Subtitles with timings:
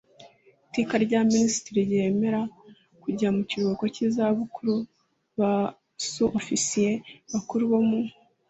[0.67, 2.41] Iteka rya Minisitiri ryemerera
[3.03, 4.73] kujya mu kiruhuko cy izabukuru
[5.39, 5.51] ba
[6.09, 6.91] Su Ofisiye
[7.33, 7.99] Bakuru bo mu